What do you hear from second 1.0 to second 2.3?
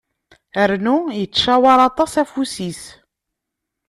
yettcawar aṭas